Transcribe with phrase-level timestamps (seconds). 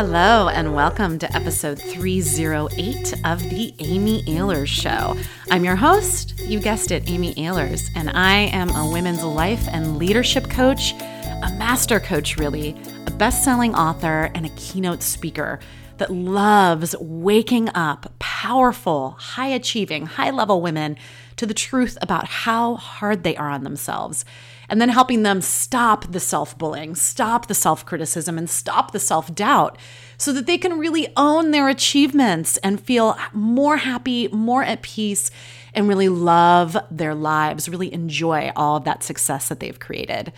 [0.00, 5.16] Hello, and welcome to episode 308 of The Amy Ahlers Show.
[5.50, 9.98] I'm your host, you guessed it, Amy Ahlers, and I am a women's life and
[9.98, 15.58] leadership coach, a master coach, really, a best selling author, and a keynote speaker
[15.96, 20.96] that loves waking up powerful, high achieving, high level women
[21.34, 24.24] to the truth about how hard they are on themselves
[24.68, 29.00] and then helping them stop the self bullying, stop the self criticism, and stop the
[29.00, 29.78] self doubt
[30.16, 35.30] so that they can really own their achievements and feel more happy, more at peace,
[35.74, 40.32] and really love their lives, really enjoy all of that success that they've created.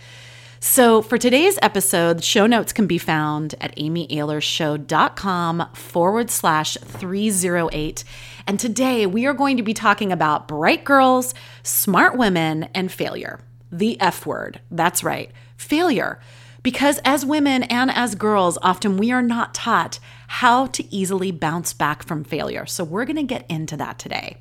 [0.63, 8.03] So, for today's episode, show notes can be found at amyahlersshow.com forward slash 308.
[8.45, 13.39] And today we are going to be talking about bright girls, smart women, and failure
[13.71, 14.61] the F word.
[14.69, 16.19] That's right, failure.
[16.63, 21.73] Because as women and as girls, often we are not taught how to easily bounce
[21.73, 22.67] back from failure.
[22.67, 24.37] So we're going to get into that today.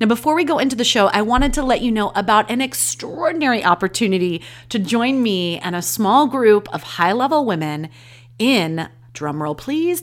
[0.00, 2.60] Now, before we go into the show, I wanted to let you know about an
[2.60, 7.88] extraordinary opportunity to join me and a small group of high level women
[8.38, 10.02] in drumroll please,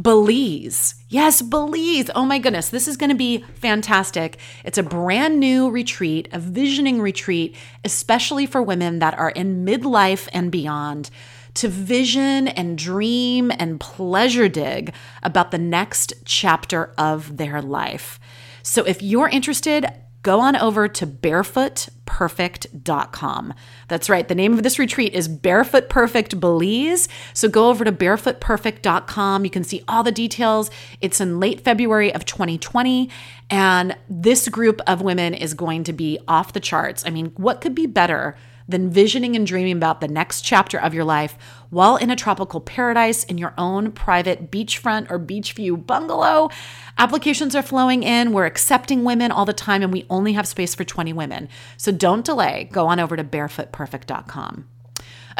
[0.00, 0.94] Belize.
[1.08, 2.10] Yes, Belize.
[2.14, 4.38] Oh my goodness, this is going to be fantastic.
[4.64, 10.28] It's a brand new retreat, a visioning retreat, especially for women that are in midlife
[10.32, 11.10] and beyond
[11.54, 18.18] to vision and dream and pleasure dig about the next chapter of their life.
[18.62, 19.86] So if you're interested,
[20.24, 23.54] go on over to barefootperfect.com.
[23.86, 24.26] That's right.
[24.26, 27.08] The name of this retreat is Barefoot Perfect Belize.
[27.32, 29.44] So go over to barefootperfect.com.
[29.44, 30.72] You can see all the details.
[31.00, 33.08] It's in late February of 2020.
[33.50, 37.06] And this group of women is going to be off the charts.
[37.06, 38.36] I mean, what could be better?
[38.68, 41.36] Than visioning and dreaming about the next chapter of your life
[41.70, 46.48] while in a tropical paradise in your own private beachfront or beach view bungalow.
[46.96, 48.32] Applications are flowing in.
[48.32, 51.48] We're accepting women all the time, and we only have space for 20 women.
[51.76, 52.68] So don't delay.
[52.72, 54.68] Go on over to barefootperfect.com.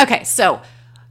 [0.01, 0.61] Okay, so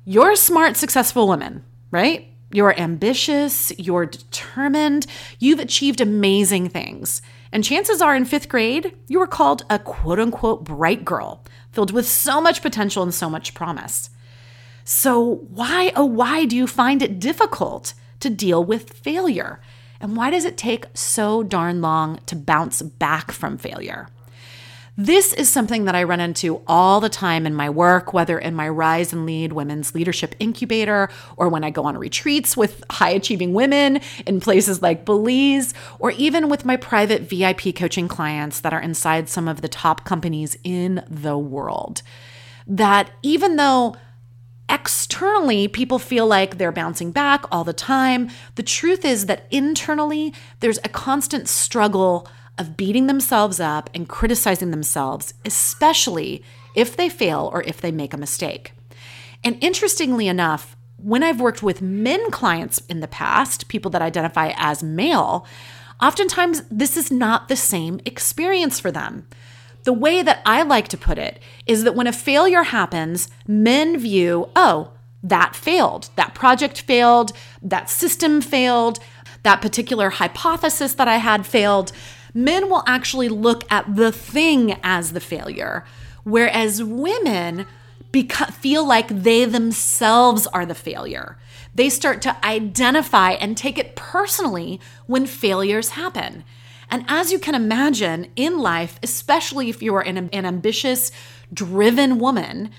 [0.05, 2.27] you're a smart, successful woman, right?
[2.51, 5.07] You're ambitious, you're determined,
[5.39, 7.21] you've achieved amazing things.
[7.53, 11.91] And chances are in fifth grade, you were called a quote unquote bright girl filled
[11.91, 14.09] with so much potential and so much promise.
[14.83, 19.61] So, why, oh, why do you find it difficult to deal with failure?
[20.01, 24.07] And why does it take so darn long to bounce back from failure?
[24.95, 28.53] This is something that I run into all the time in my work, whether in
[28.53, 33.09] my Rise and Lead Women's Leadership Incubator or when I go on retreats with high
[33.09, 38.71] achieving women in places like Belize, or even with my private VIP coaching clients that
[38.71, 42.03] are inside some of the top companies in the world.
[42.67, 43.95] That even though
[44.69, 50.35] externally people feel like they're bouncing back all the time, the truth is that internally
[50.59, 52.27] there's a constant struggle
[52.57, 56.43] of beating themselves up and criticizing themselves, especially
[56.75, 58.73] if they fail or if they make a mistake.
[59.43, 64.53] And interestingly enough, when I've worked with men clients in the past, people that identify
[64.55, 65.45] as male,
[66.01, 69.27] oftentimes this is not the same experience for them.
[69.83, 73.97] The way that I like to put it is that when a failure happens, men
[73.97, 76.09] view, oh, that failed.
[76.15, 77.33] That project failed.
[77.61, 78.99] That system failed.
[79.43, 81.91] That particular hypothesis that I had failed
[82.33, 85.85] men will actually look at the thing as the failure,
[86.23, 87.65] whereas women
[88.11, 91.37] beca- feel like they themselves are the failure.
[91.75, 96.43] They start to identify and take it personally when failures happen.
[96.89, 101.11] And as you can imagine, in life, especially if you are an, an ambitious,
[101.51, 102.69] driven woman,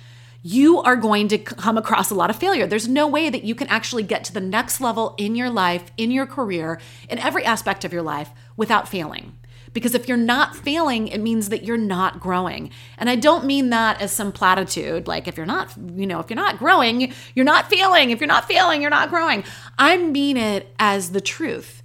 [0.47, 2.67] you are going to come across a lot of failure.
[2.67, 5.91] There's no way that you can actually get to the next level in your life,
[5.97, 9.37] in your career, in every aspect of your life without failing.
[9.75, 12.71] Because if you're not failing, it means that you're not growing.
[12.97, 16.31] And I don't mean that as some platitude, like if you're not, you know, if
[16.31, 18.11] you're not growing, you're not failing.
[18.11, 19.45] If you're not failing, you're not growing.
[19.77, 21.83] I mean it as the truth.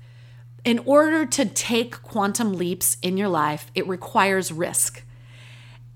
[0.64, 5.04] In order to take quantum leaps in your life, it requires risk.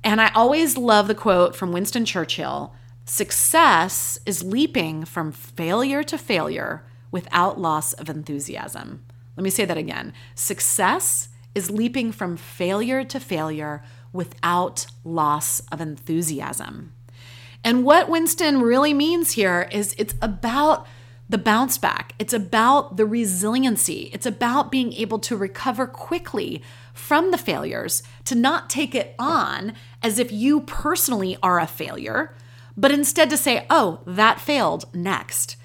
[0.03, 2.73] And I always love the quote from Winston Churchill
[3.05, 9.03] success is leaping from failure to failure without loss of enthusiasm.
[9.35, 10.13] Let me say that again.
[10.35, 16.93] Success is leaping from failure to failure without loss of enthusiasm.
[17.63, 20.85] And what Winston really means here is it's about
[21.29, 26.61] the bounce back, it's about the resiliency, it's about being able to recover quickly
[26.93, 29.73] from the failures, to not take it on
[30.03, 32.35] as if you personally are a failure,
[32.75, 35.55] but instead to say, oh, that failed, next.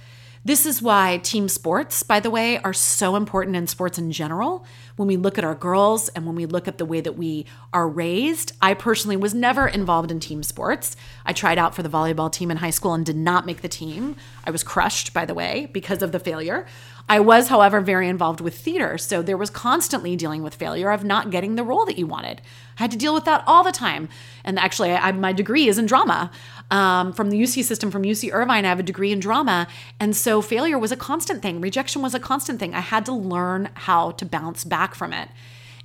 [0.49, 4.65] This is why team sports, by the way, are so important in sports in general.
[4.97, 7.45] When we look at our girls and when we look at the way that we
[7.75, 10.97] are raised, I personally was never involved in team sports.
[11.27, 13.69] I tried out for the volleyball team in high school and did not make the
[13.69, 14.17] team.
[14.43, 16.65] I was crushed, by the way, because of the failure.
[17.11, 18.99] I was, however, very involved with theater.
[18.99, 22.43] So there was constantly dealing with failure of not getting the role that you wanted.
[22.79, 24.11] I had to deal with that all the time.
[24.45, 26.31] And actually, I, my degree is in drama
[26.71, 28.67] um, from the UC system, from UC Irvine.
[28.67, 29.69] I have a degree in drama.
[29.99, 32.75] And so failure was a constant thing, rejection was a constant thing.
[32.75, 35.31] I had to learn how to bounce back from it.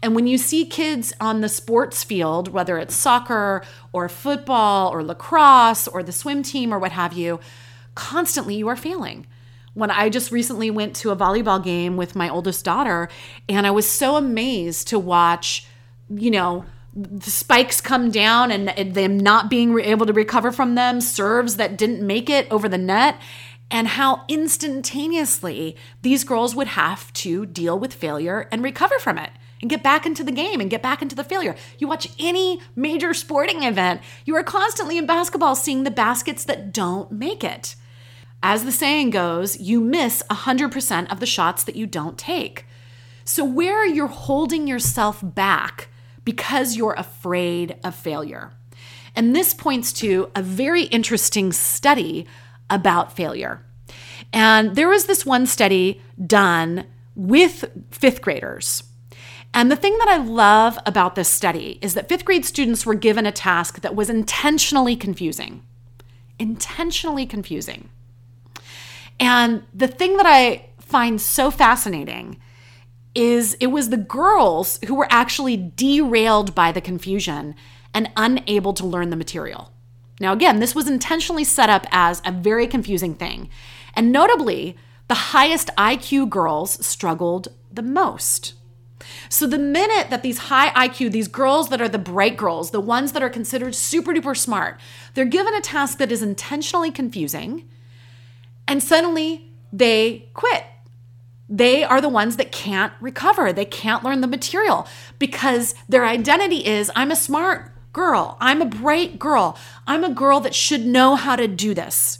[0.01, 5.01] And when you see kids on the sports field, whether it's soccer or football or
[5.01, 7.39] lacrosse or the swim team or what have you,
[7.95, 9.25] constantly you are failing
[9.73, 13.09] when I just recently went to a volleyball game with my oldest daughter,
[13.49, 15.67] and I was so amazed to watch,
[16.09, 16.65] you know,
[16.95, 21.77] the spikes come down and them not being able to recover from them, serves that
[21.77, 23.19] didn't make it over the net,
[23.71, 29.31] and how instantaneously these girls would have to deal with failure and recover from it
[29.59, 31.55] and get back into the game and get back into the failure.
[31.79, 36.71] You watch any major sporting event, you are constantly in basketball seeing the baskets that
[36.71, 37.75] don't make it.
[38.45, 42.65] As the saying goes, you miss 100% of the shots that you don't take.
[43.23, 45.87] So, where you're holding yourself back
[46.25, 48.51] because you're afraid of failure.
[49.15, 52.27] And this points to a very interesting study
[52.69, 53.65] about failure.
[54.33, 56.85] And there was this one study done
[57.15, 58.83] with fifth graders.
[59.53, 62.95] And the thing that I love about this study is that fifth grade students were
[62.95, 65.63] given a task that was intentionally confusing.
[66.39, 67.89] Intentionally confusing.
[69.19, 72.39] And the thing that I find so fascinating
[73.15, 77.55] is it was the girls who were actually derailed by the confusion
[77.93, 79.71] and unable to learn the material.
[80.19, 83.49] Now, again, this was intentionally set up as a very confusing thing.
[83.95, 84.77] And notably,
[85.07, 88.53] the highest IQ girls struggled the most.
[89.27, 92.79] So, the minute that these high IQ, these girls that are the bright girls, the
[92.79, 94.79] ones that are considered super duper smart,
[95.13, 97.67] they're given a task that is intentionally confusing,
[98.67, 100.65] and suddenly they quit.
[101.49, 103.51] They are the ones that can't recover.
[103.51, 104.87] They can't learn the material
[105.19, 108.37] because their identity is I'm a smart girl.
[108.39, 109.57] I'm a bright girl.
[109.85, 112.19] I'm a girl that should know how to do this.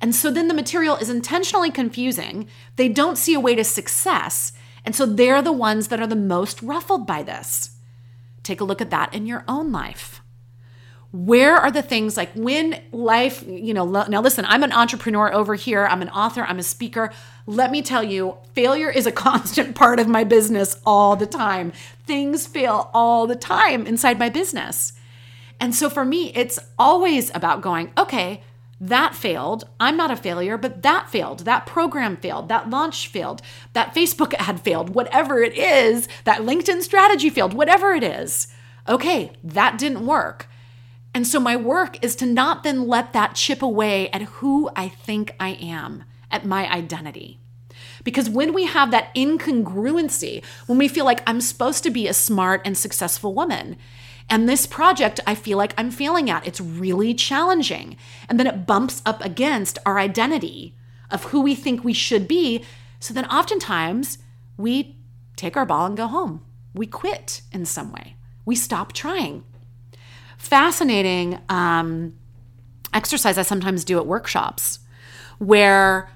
[0.00, 2.48] And so then the material is intentionally confusing.
[2.76, 4.52] They don't see a way to success.
[4.84, 7.76] And so they're the ones that are the most ruffled by this.
[8.42, 10.21] Take a look at that in your own life
[11.12, 15.54] where are the things like when life, you know, now listen, I'm an entrepreneur over
[15.54, 17.12] here, I'm an author, I'm a speaker.
[17.46, 21.72] Let me tell you, failure is a constant part of my business all the time.
[22.06, 24.94] Things fail all the time inside my business.
[25.60, 28.42] And so for me, it's always about going, okay,
[28.80, 29.68] that failed.
[29.78, 31.40] I'm not a failure, but that failed.
[31.40, 32.48] That program failed.
[32.48, 33.42] That launch failed.
[33.74, 34.90] That Facebook ad failed.
[34.90, 38.48] Whatever it is, that LinkedIn strategy failed, whatever it is.
[38.88, 40.48] Okay, that didn't work.
[41.14, 44.88] And so my work is to not then let that chip away at who I
[44.88, 47.38] think I am, at my identity.
[48.02, 52.14] Because when we have that incongruency, when we feel like I'm supposed to be a
[52.14, 53.76] smart and successful woman,
[54.30, 57.96] and this project I feel like I'm failing at, it's really challenging.
[58.28, 60.74] And then it bumps up against our identity
[61.10, 62.64] of who we think we should be.
[62.98, 64.18] So then oftentimes
[64.56, 64.96] we
[65.36, 66.42] take our ball and go home.
[66.72, 68.16] We quit in some way.
[68.46, 69.44] We stop trying
[70.42, 72.12] fascinating um,
[72.92, 74.80] exercise I sometimes do at workshops
[75.38, 76.10] where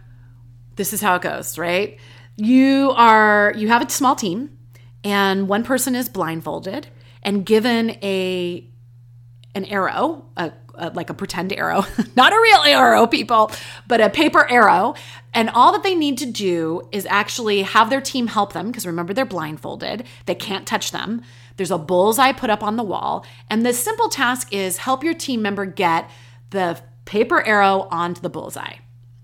[0.74, 1.98] this is how it goes, right?
[2.36, 4.58] You are you have a small team
[5.04, 6.88] and one person is blindfolded
[7.22, 8.68] and given a
[9.54, 11.84] an arrow, a, a, like a pretend arrow,
[12.16, 13.52] not a real arrow, people,
[13.86, 14.94] but a paper arrow.
[15.32, 18.86] And all that they need to do is actually have their team help them because
[18.86, 21.22] remember, they're blindfolded, they can't touch them.
[21.56, 23.24] There's a bullseye put up on the wall.
[23.48, 26.10] And the simple task is help your team member get
[26.50, 28.76] the paper arrow onto the bullseye.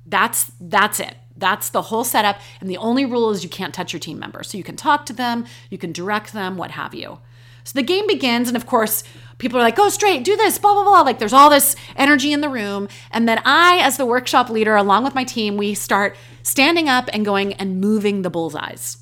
[0.06, 1.16] That's that's it.
[1.36, 2.38] That's the whole setup.
[2.60, 4.42] And the only rule is you can't touch your team member.
[4.42, 7.18] So you can talk to them, you can direct them, what have you.
[7.64, 9.04] So the game begins, and of course,
[9.38, 11.00] people are like, go straight, do this, blah, blah, blah.
[11.02, 12.88] Like there's all this energy in the room.
[13.10, 17.08] And then I, as the workshop leader, along with my team, we start standing up
[17.12, 18.98] and going and moving the bullseyes,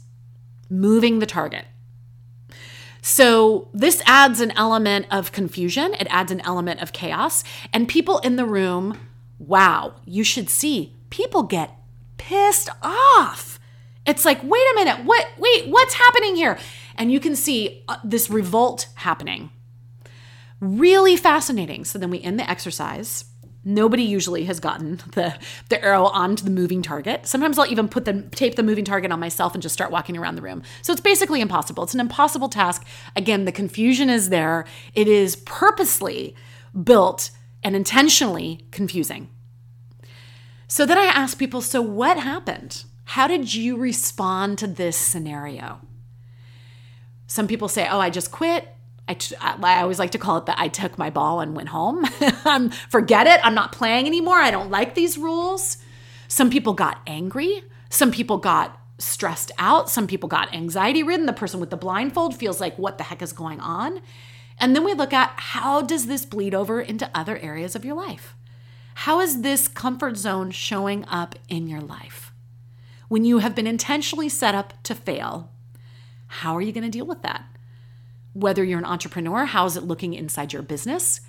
[0.68, 1.64] moving the target.
[3.02, 7.44] So this adds an element of confusion, it adds an element of chaos.
[7.72, 8.98] And people in the room,
[9.38, 11.76] wow, you should see, people get
[12.18, 13.58] pissed off.
[14.06, 16.58] It's like, wait a minute, what, wait, what's happening here?
[16.96, 19.50] And you can see uh, this revolt happening.
[20.60, 21.84] Really fascinating.
[21.84, 23.24] So then we end the exercise.
[23.64, 25.36] Nobody usually has gotten the,
[25.68, 27.26] the arrow onto the moving target.
[27.26, 30.16] Sometimes I'll even put the tape the moving target on myself and just start walking
[30.16, 30.62] around the room.
[30.82, 31.84] So it's basically impossible.
[31.84, 32.86] It's an impossible task.
[33.16, 34.64] Again, the confusion is there.
[34.94, 36.34] It is purposely
[36.84, 37.30] built
[37.62, 39.28] and intentionally confusing.
[40.66, 42.84] So then I ask people, so what happened?
[43.04, 45.80] How did you respond to this scenario?
[47.26, 48.68] Some people say, oh, I just quit.
[49.40, 52.04] I, always like to call it that I took my ball and went home.
[52.44, 53.40] um, forget it.
[53.44, 54.38] I'm not playing anymore.
[54.38, 55.78] I don't like these rules.
[56.28, 57.64] Some people got angry.
[57.88, 59.90] Some people got stressed out.
[59.90, 61.26] Some people got anxiety ridden.
[61.26, 64.00] The person with the blindfold feels like, what the heck is going on?
[64.58, 67.96] And then we look at how does this bleed over into other areas of your
[67.96, 68.36] life?
[68.94, 72.32] How is this comfort zone showing up in your life?
[73.08, 75.50] When you have been intentionally set up to fail,
[76.26, 77.44] how are you going to deal with that?
[78.32, 81.20] Whether you're an entrepreneur, how is it looking inside your business?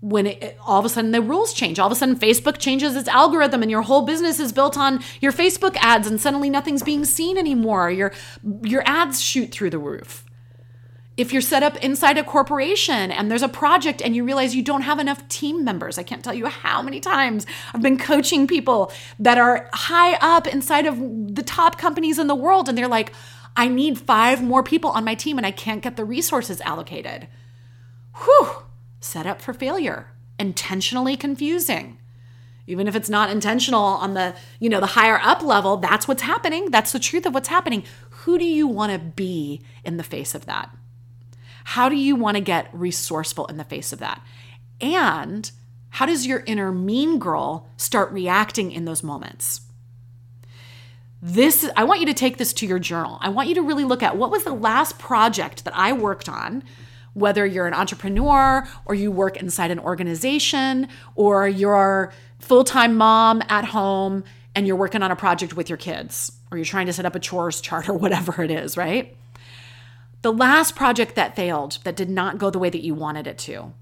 [0.00, 2.94] When it, all of a sudden the rules change, all of a sudden Facebook changes
[2.94, 6.84] its algorithm and your whole business is built on your Facebook ads and suddenly nothing's
[6.84, 7.90] being seen anymore.
[7.90, 8.12] Your
[8.62, 10.24] your ads shoot through the roof.
[11.16, 14.62] If you're set up inside a corporation and there's a project and you realize you
[14.62, 17.44] don't have enough team members, I can't tell you how many times
[17.74, 20.96] I've been coaching people that are high up inside of
[21.34, 23.12] the top companies in the world and they're like,
[23.56, 27.28] I need five more people on my team and I can't get the resources allocated.
[28.24, 28.62] Whew,
[29.00, 31.98] set up for failure, intentionally confusing.
[32.66, 36.22] Even if it's not intentional on the, you know, the higher up level, that's what's
[36.22, 36.70] happening.
[36.70, 37.82] That's the truth of what's happening.
[38.10, 40.70] Who do you want to be in the face of that?
[41.64, 44.22] How do you want to get resourceful in the face of that?
[44.80, 45.50] And
[45.90, 49.62] how does your inner mean girl start reacting in those moments?
[51.20, 53.18] This I want you to take this to your journal.
[53.20, 56.28] I want you to really look at what was the last project that I worked
[56.28, 56.62] on,
[57.14, 63.64] whether you're an entrepreneur or you work inside an organization or you're full-time mom at
[63.64, 64.22] home
[64.54, 67.14] and you're working on a project with your kids or you're trying to set up
[67.14, 69.16] a chores chart or whatever it is, right?
[70.22, 73.38] The last project that failed, that did not go the way that you wanted it
[73.38, 73.72] to.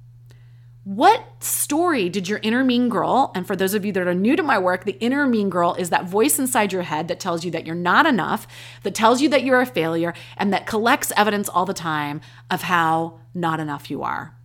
[0.87, 4.37] What story did your inner mean girl, and for those of you that are new
[4.37, 7.45] to my work, the inner mean girl is that voice inside your head that tells
[7.45, 8.47] you that you're not enough,
[8.85, 12.21] that tells you that you're a failure, and that collects evidence all the time
[12.53, 14.37] of how not enough you are.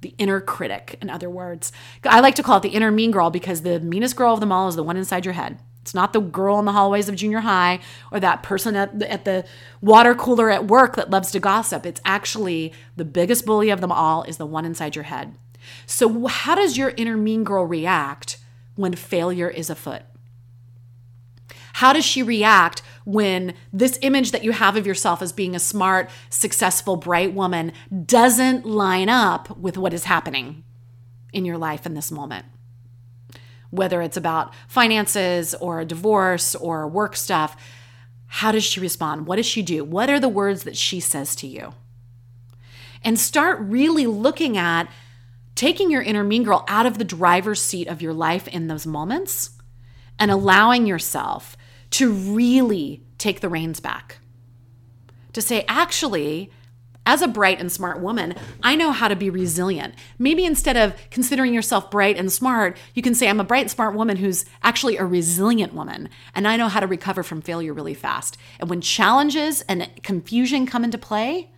[0.00, 1.70] The inner critic, in other words.
[2.02, 4.52] I like to call it the inner mean girl because the meanest girl of them
[4.52, 5.58] all is the one inside your head.
[5.82, 7.78] It's not the girl in the hallways of junior high
[8.10, 9.44] or that person at the, at the
[9.82, 11.84] water cooler at work that loves to gossip.
[11.84, 15.36] It's actually the biggest bully of them all is the one inside your head.
[15.86, 18.38] So, how does your inner mean girl react
[18.74, 20.02] when failure is afoot?
[21.74, 25.60] How does she react when this image that you have of yourself as being a
[25.60, 27.72] smart, successful, bright woman
[28.04, 30.64] doesn't line up with what is happening
[31.32, 32.44] in your life in this moment?
[33.70, 37.56] Whether it's about finances or a divorce or work stuff,
[38.26, 39.26] how does she respond?
[39.26, 39.84] What does she do?
[39.84, 41.72] What are the words that she says to you?
[43.02, 44.90] And start really looking at
[45.60, 48.86] taking your inner mean girl out of the driver's seat of your life in those
[48.86, 49.50] moments
[50.18, 51.54] and allowing yourself
[51.90, 54.20] to really take the reins back.
[55.34, 56.50] To say, actually,
[57.04, 59.96] as a bright and smart woman, I know how to be resilient.
[60.18, 63.94] Maybe instead of considering yourself bright and smart, you can say, I'm a bright smart
[63.94, 67.92] woman who's actually a resilient woman, and I know how to recover from failure really
[67.92, 68.38] fast.
[68.58, 71.50] And when challenges and confusion come into play,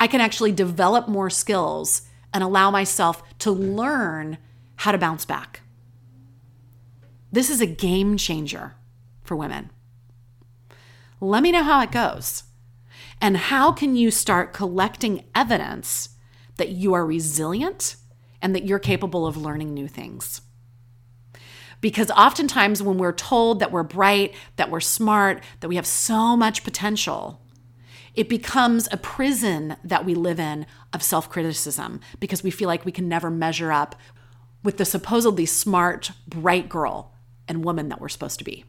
[0.00, 2.02] I can actually develop more skills
[2.32, 4.38] and allow myself to learn
[4.76, 5.60] how to bounce back.
[7.30, 8.74] This is a game changer
[9.22, 9.70] for women.
[11.20, 12.44] Let me know how it goes.
[13.20, 16.10] And how can you start collecting evidence
[16.56, 17.96] that you are resilient
[18.40, 20.40] and that you're capable of learning new things?
[21.80, 26.36] Because oftentimes, when we're told that we're bright, that we're smart, that we have so
[26.36, 27.41] much potential,
[28.14, 32.84] it becomes a prison that we live in of self criticism because we feel like
[32.84, 33.96] we can never measure up
[34.62, 37.14] with the supposedly smart, bright girl
[37.48, 38.64] and woman that we're supposed to be.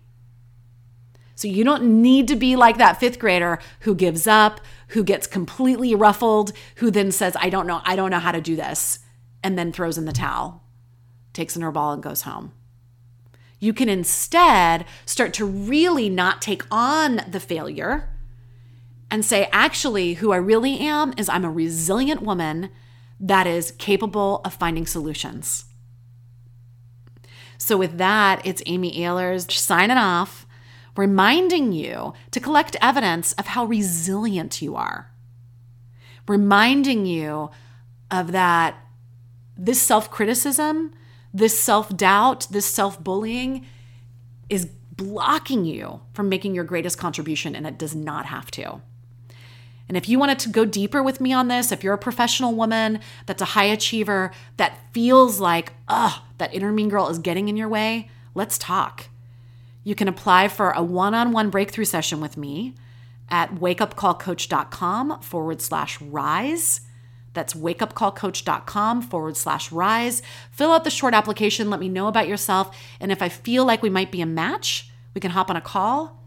[1.35, 5.27] So you don't need to be like that fifth grader who gives up, who gets
[5.27, 9.00] completely ruffled, who then says, I don't know, I don't know how to do this,
[9.43, 10.63] and then throws in the towel,
[11.33, 12.53] takes her ball, and goes home.
[13.59, 18.12] You can instead start to really not take on the failure
[19.13, 22.72] and say, actually, who I really am is I'm a resilient woman
[23.20, 25.65] that is capable of finding solutions.
[27.60, 30.48] So, with that, it's Amy Ahlers signing off,
[30.98, 35.12] reminding you to collect evidence of how resilient you are,
[36.27, 37.51] reminding you
[38.10, 38.75] of that
[39.55, 40.91] this self criticism,
[41.32, 43.63] this self doubt, this self bullying
[44.50, 48.82] is blocking you from making your greatest contribution, and it does not have to.
[49.93, 52.55] And if you wanted to go deeper with me on this, if you're a professional
[52.55, 57.47] woman that's a high achiever that feels like, ugh, that inner mean girl is getting
[57.47, 59.09] in your way, let's talk.
[59.83, 62.73] You can apply for a one on one breakthrough session with me
[63.29, 66.81] at wakeupcallcoach.com forward slash rise.
[67.33, 70.23] That's wakeupcallcoach.com forward slash rise.
[70.50, 71.69] Fill out the short application.
[71.69, 72.75] Let me know about yourself.
[73.00, 75.62] And if I feel like we might be a match, we can hop on a
[75.62, 76.19] call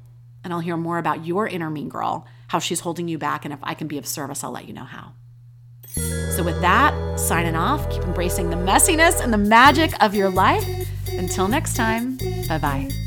[0.45, 3.45] and I'll hear more about your inner mean girl, how she's holding you back.
[3.45, 5.13] And if I can be of service, I'll let you know how.
[6.37, 10.67] So, with that, signing off, keep embracing the messiness and the magic of your life.
[11.13, 13.06] Until next time, bye bye.